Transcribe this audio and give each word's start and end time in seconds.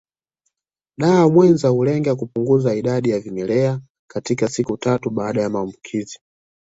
Dawa 0.99 1.29
mwenza 1.29 1.67
hulenga 1.69 2.15
kupunguza 2.15 2.75
idadi 2.75 3.09
ya 3.09 3.19
vimelea 3.19 3.81
katika 4.09 4.47
siku 4.49 4.77
tatu 4.77 5.09
baada 5.09 5.41
ya 5.41 5.49
maambukizi 5.49 6.19